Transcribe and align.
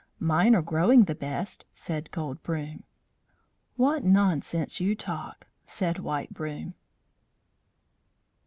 "Mine 0.17 0.55
are 0.55 0.63
growing 0.63 1.03
the 1.03 1.13
best," 1.13 1.67
said 1.71 2.09
Gold 2.09 2.41
Broom. 2.41 2.85
"What 3.75 4.03
nonsense 4.03 4.79
you 4.79 4.95
talk!" 4.95 5.45
said 5.67 5.99
White 5.99 6.33
Broom. 6.33 6.73